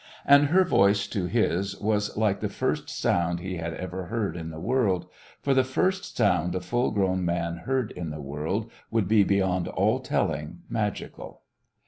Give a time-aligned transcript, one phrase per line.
[0.25, 4.49] And her voice to his was like the first sound he had ever heard in
[4.49, 5.05] the world,
[5.43, 9.67] for the first sound a full grown man heard in the world would be beyond
[9.67, 11.43] all telling magical.